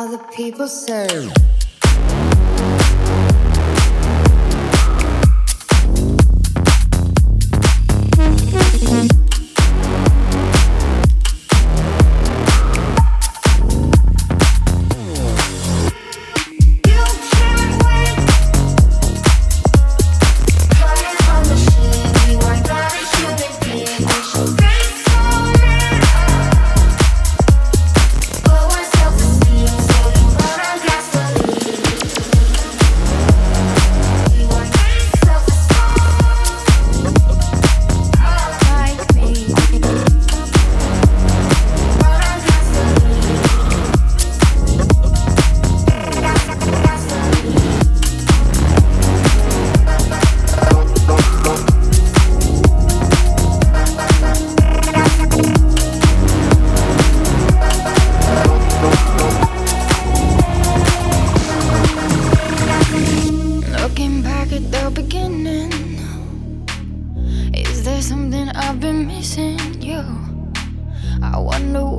[0.00, 0.66] All the people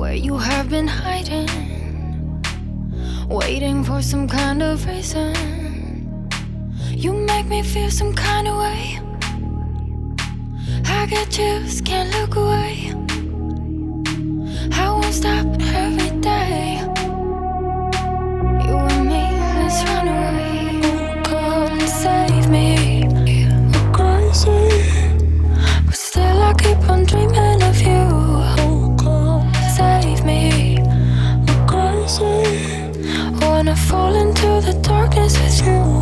[0.02, 1.48] where you have been hiding,
[3.28, 5.32] waiting for some kind of reason.
[6.90, 8.98] You make me feel some kind of way.
[10.86, 12.90] I got chills, can't look away.
[14.72, 16.91] I won't stop every day.
[33.92, 36.01] fall into the darkness with you.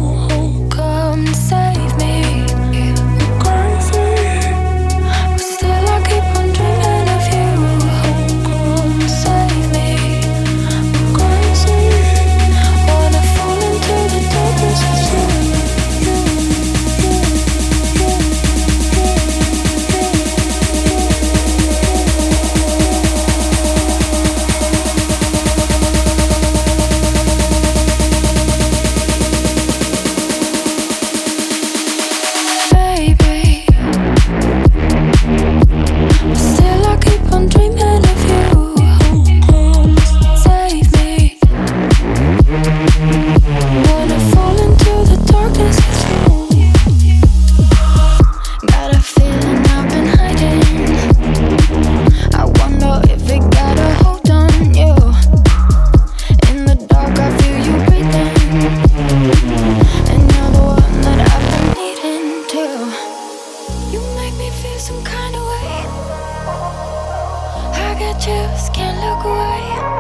[68.30, 69.99] just can't look away.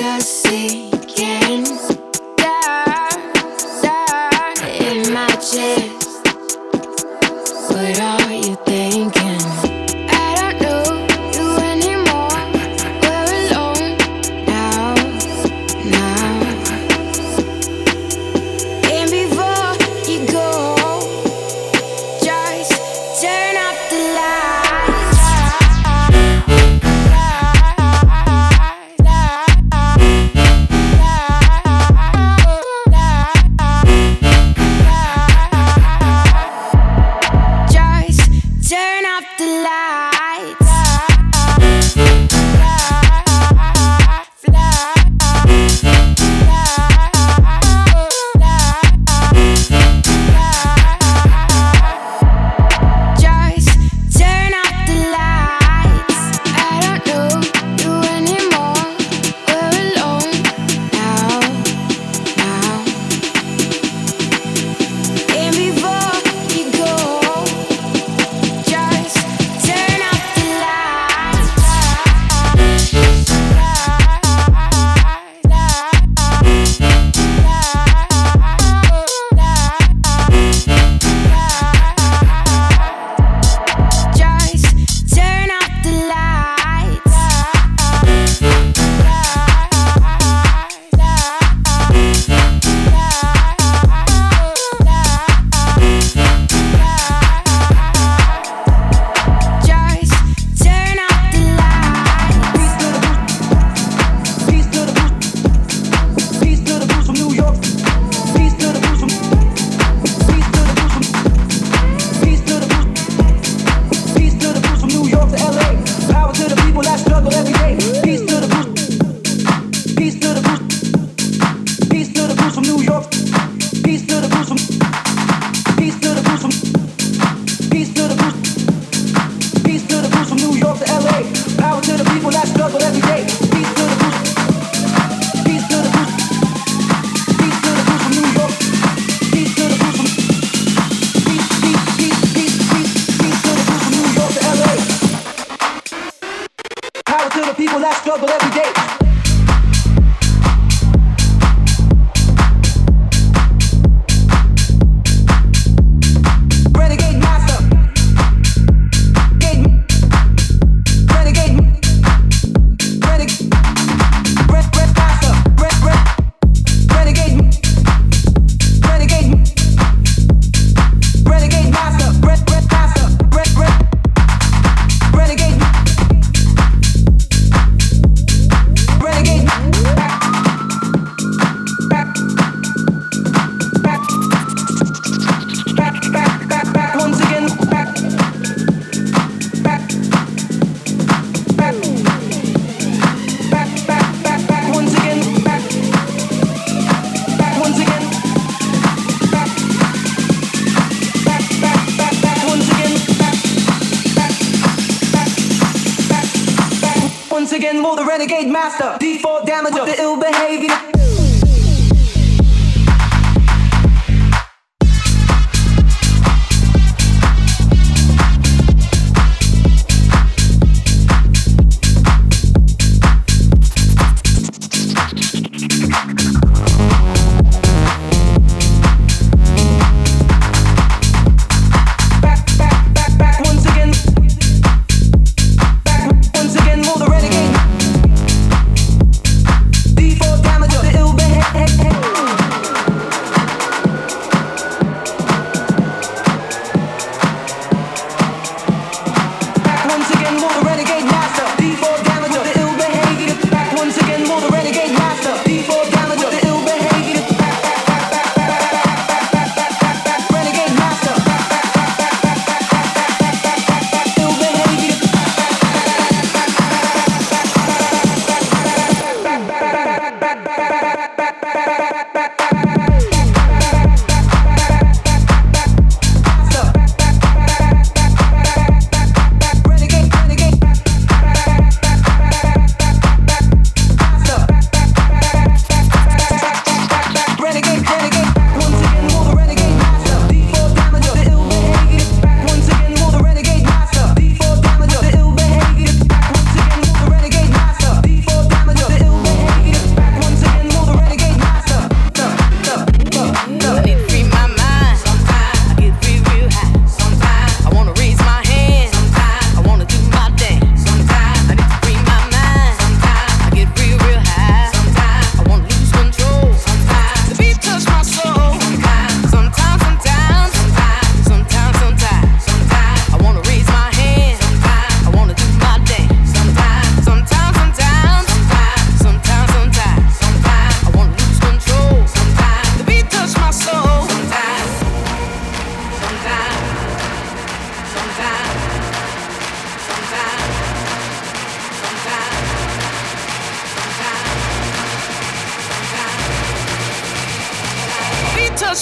[0.00, 1.99] us again.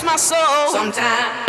[0.03, 0.73] my soul.
[0.73, 1.48] Sometimes.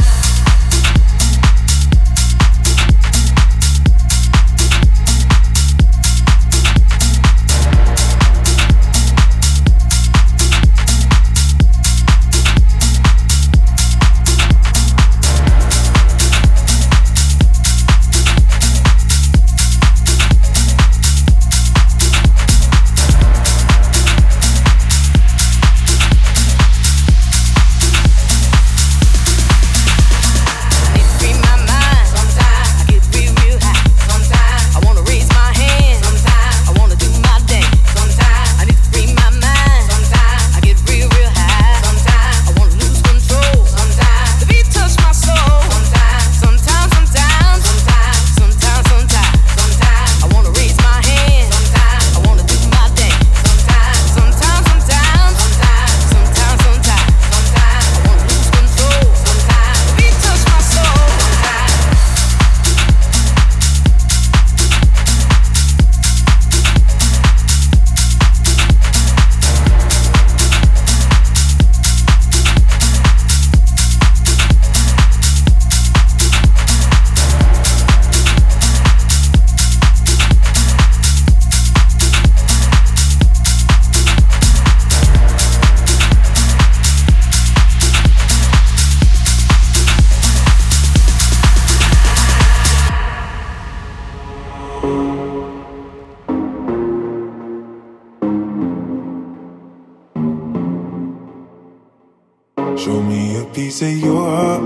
[103.49, 103.55] Serve.
[103.55, 104.61] piece of your heart.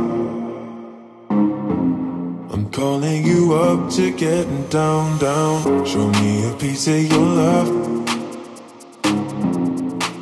[2.52, 5.86] I'm calling you up to getting down, down.
[5.86, 7.70] Show me a piece of your love.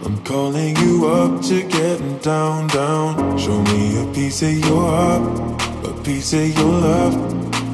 [0.06, 3.38] I'm calling you up to getting down, down.
[3.38, 5.52] Show me a piece of your heart,
[5.86, 7.16] a piece of your love.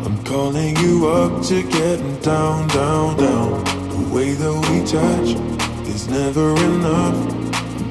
[0.06, 3.64] I'm calling you up to getting down, down, down.
[3.90, 5.36] The way that we touch
[5.88, 7.37] is never enough.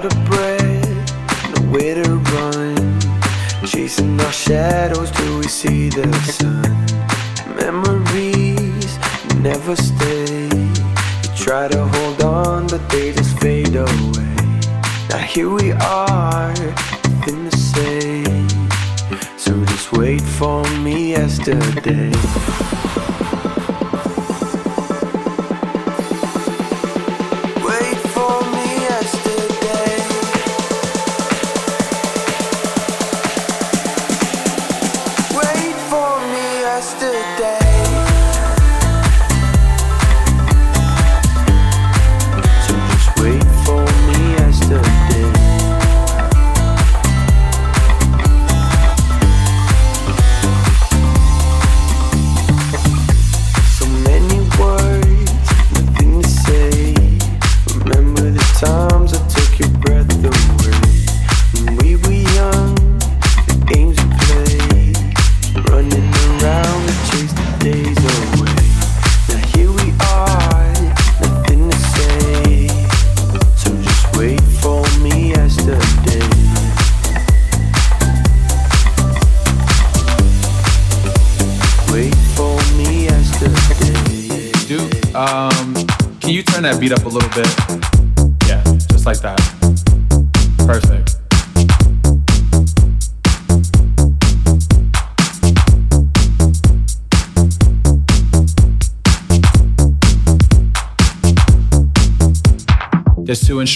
[0.00, 3.00] out of breath, nowhere to run.
[3.66, 6.72] Chasing our shadows till we see the sun.
[7.56, 8.98] Memories
[9.40, 10.48] never stay.
[11.22, 14.36] You try to hold on, but they just fade away.
[15.10, 16.52] Now here we are,
[17.28, 18.48] in the same.
[19.36, 22.79] So just wait for me yesterday.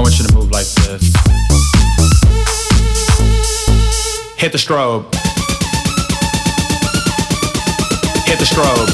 [0.00, 1.12] I want you to move like this.
[4.38, 5.04] Hit the strobe.
[8.24, 8.88] Hit the strobe.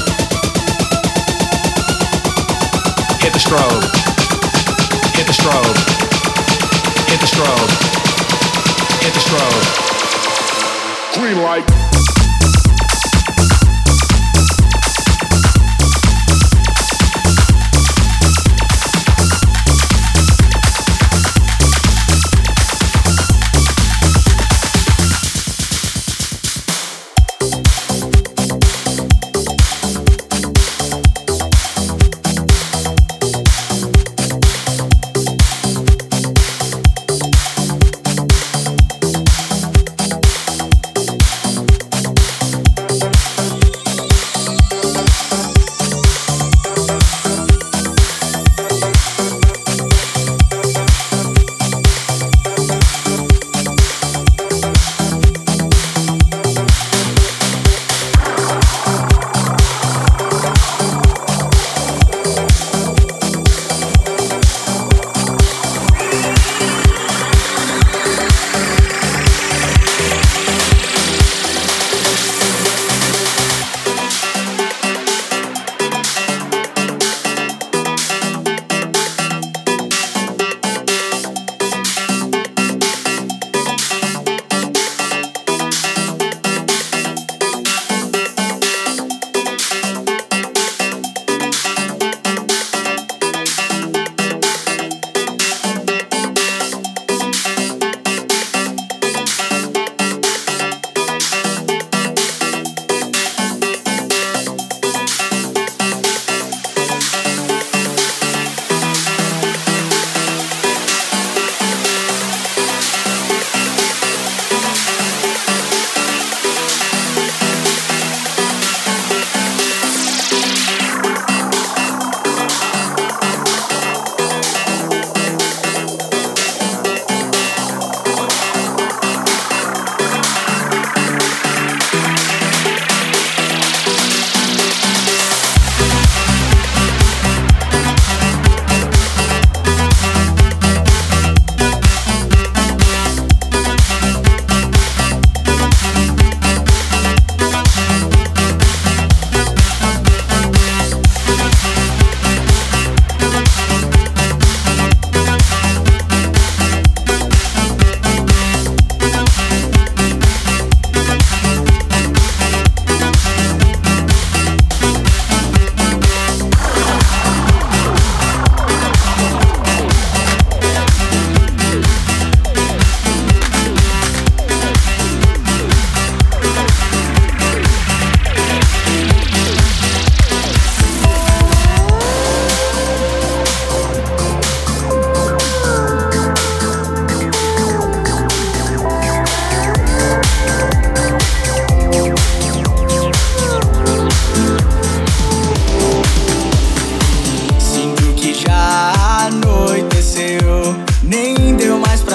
[3.21, 3.83] Hit the strobe.
[5.15, 5.77] Hit the strobe.
[7.07, 7.71] Hit the strobe.
[8.99, 9.63] Hit the strobe.
[11.21, 11.86] Green light.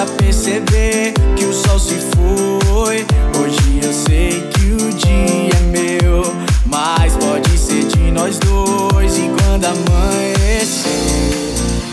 [0.03, 3.05] a perceber que o sol se foi.
[3.39, 6.23] Hoje eu sei que o dia é meu,
[6.65, 9.17] mas pode ser de nós dois.
[9.17, 10.89] E quando amanhecer,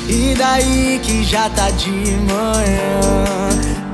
[0.09, 3.01] e daí que já tá de manhã,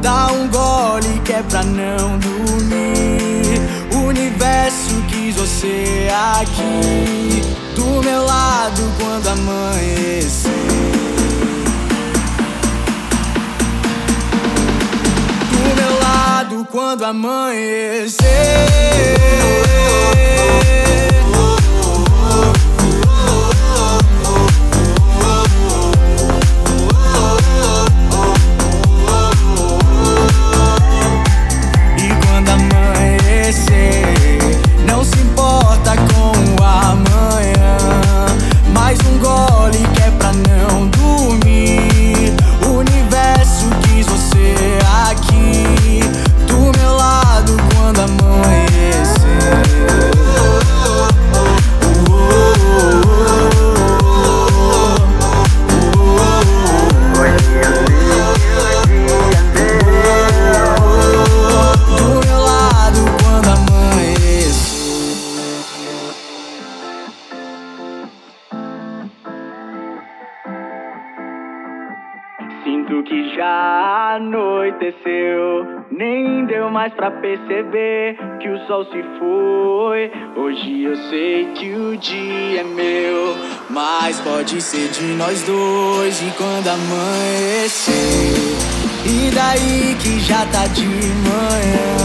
[0.00, 3.60] dá um gole que é pra não dormir.
[3.94, 6.08] O universo quis você
[6.40, 7.42] aqui,
[7.74, 11.15] do meu lado quando amanhecer.
[16.26, 18.26] Lado quando amanhecer.
[34.86, 37.76] Não se importa com o amanhã.
[38.72, 39.85] Mais um gole
[75.90, 80.10] nem deu mais pra perceber que o sol se foi.
[80.36, 83.36] Hoje eu sei que o dia é meu,
[83.70, 87.94] mas pode ser de nós dois e quando amanhecer.
[89.04, 91.96] E daí que já tá de manhã,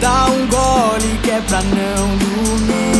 [0.00, 2.93] dá um gole que é pra não dormir.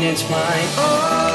[0.00, 1.27] It's my own.